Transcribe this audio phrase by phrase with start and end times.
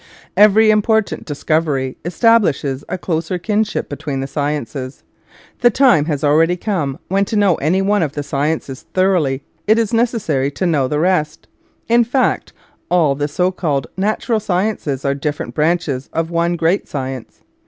[0.35, 5.03] Every important discovery establishes a closer kinship between the sciences.
[5.59, 9.77] The time has already come when to know any one of the sciences thoroughly it
[9.77, 11.47] is necessary to know the rest;
[11.87, 12.51] in fact,
[12.89, 17.41] all the so called natural sciences are different branches of one great science.